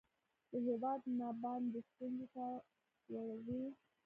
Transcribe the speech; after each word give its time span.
د 0.49 0.51
هیواد 0.67 1.01
نه 1.19 1.27
باندې 1.41 1.79
ستونځو 1.89 2.25
ته 2.33 2.45
واړوي 3.11 3.63